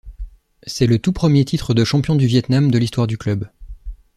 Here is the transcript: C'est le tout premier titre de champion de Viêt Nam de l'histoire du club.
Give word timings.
C'est 0.65 0.87
le 0.87 0.97
tout 0.97 1.11
premier 1.13 1.45
titre 1.45 1.75
de 1.75 1.83
champion 1.83 2.15
de 2.15 2.25
Viêt 2.25 2.41
Nam 2.49 2.71
de 2.71 2.79
l'histoire 2.79 3.05
du 3.05 3.19
club. 3.19 3.47